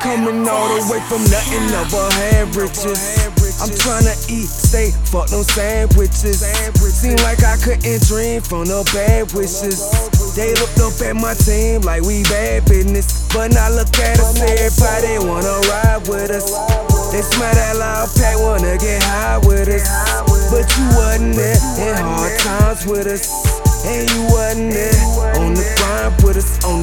[0.00, 3.30] coming all the way from nothing, never had riches.
[3.60, 6.40] I'm tryna eat, stay, fuck them sandwiches.
[6.40, 9.84] Seem like I couldn't dream from the bad wishes.
[10.34, 13.28] They looked up at my team like we bad business.
[13.32, 16.48] But now look at us, everybody wanna ride with us.
[17.12, 19.84] They smell that loud pack, wanna get high with us.
[20.48, 23.28] But you wasn't there in hard times with us.
[23.84, 26.79] And you wasn't there on the grind with us, on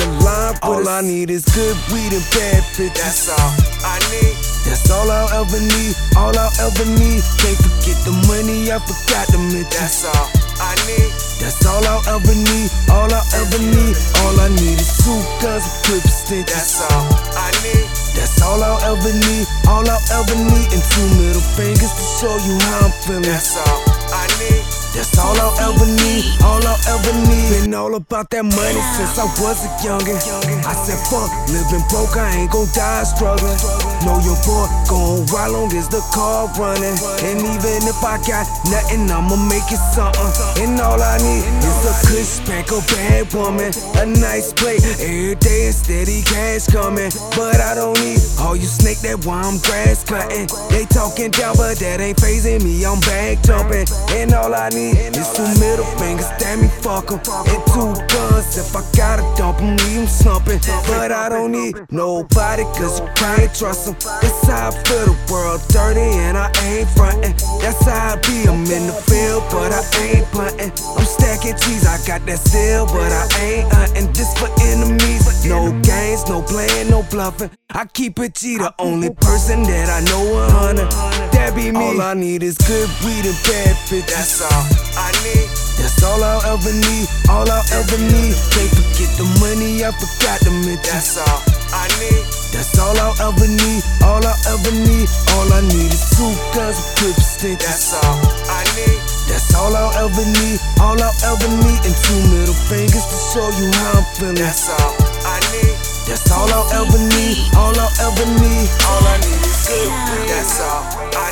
[0.62, 0.88] the with All.
[0.88, 2.94] I need is good weed and bad bitches.
[2.96, 3.52] That's all
[3.86, 4.36] I need.
[4.68, 7.24] That's all I'll ever need, all I'll ever need.
[7.40, 9.64] Can't forget the money, I forgot to mention.
[9.72, 10.28] That's all
[10.60, 11.12] I need.
[11.40, 13.96] That's all I'll ever need, all I'll ever need.
[14.28, 16.52] All I need is two guns and clip extensions.
[16.52, 17.08] That's all
[17.40, 17.88] I need.
[18.18, 20.68] That's all I'll ever need, all I'll ever need.
[20.76, 23.24] And two middle fingers to show you how I'm feeling.
[23.24, 23.80] That's all
[24.12, 24.57] I need.
[24.98, 27.54] That's all I'll ever need, all I'll ever need.
[27.54, 30.18] Been all about that money since I was a youngin'.
[30.66, 33.62] I said, fuck, living broke, I ain't gon' die struggling.
[34.02, 36.98] Know your boy gon' ride long as the car running.
[37.30, 40.66] And even if I got nothing, I'ma make it something.
[40.66, 43.70] And all I need is a good spank, a bad woman,
[44.02, 47.14] a nice plate every day and steady cash coming.
[47.38, 50.50] But I don't need all you snake that while I'm grass cutting.
[50.74, 52.82] They talking down, but that ain't phasing me.
[52.82, 53.86] I'm back jumping,
[54.18, 56.28] and all I need is two middle fingers.
[56.40, 57.20] Damn me, fuck 'em.
[57.52, 58.58] And two guns.
[58.58, 60.60] If I gotta dump 'em, leave 'em.
[60.88, 63.96] But I don't need nobody, cause you can't trust 'em.
[64.22, 67.34] That's how I feel the world dirty, and I ain't frontin'.
[67.62, 68.48] That's how I be.
[68.48, 70.72] I'm in the field, but I ain't puntin'.
[70.98, 74.12] I'm stacking cheese, I got that still, but I ain't hunting.
[74.14, 75.46] This for enemies.
[75.46, 77.50] No games, no playing, no bluffin'.
[77.74, 81.27] I keep it G, the only person that I know a hundred.
[81.48, 81.80] That be me.
[81.80, 84.12] All I need is good weed and bad bitches.
[84.12, 84.68] That's all
[85.00, 85.48] I need.
[85.80, 88.36] That's all I'll ever need, all I'll ever need.
[88.52, 90.84] Can't forget the money, I forgot to mention.
[90.84, 91.40] That's all
[91.72, 92.20] I need.
[92.52, 95.08] That's all I'll ever need, all I'll ever need.
[95.40, 97.64] All I need is two guns with clip extensions.
[97.64, 98.20] That's all
[98.52, 99.00] I need.
[99.32, 101.80] That's all I'll ever need, all I'll ever need.
[101.80, 104.36] And two middle fingers to show you how I'm feeling.
[104.36, 104.92] That's all
[105.24, 105.80] I need.
[106.12, 108.68] That's all I'll ever need, all I'll ever need.
[108.84, 110.28] All I need is good weed.
[110.28, 110.84] That's all
[111.16, 111.27] I need.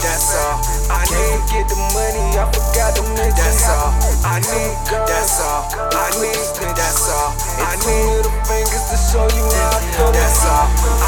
[0.00, 0.56] That's all
[0.88, 1.44] I need.
[1.44, 3.36] forget the money, I forgot to mention.
[3.36, 3.92] That's all
[4.24, 4.74] I need.
[5.06, 6.40] That's all I need.
[6.72, 8.08] That's all I need.
[8.08, 10.12] middle fingers to show you how I feel.
[10.12, 10.99] That's all.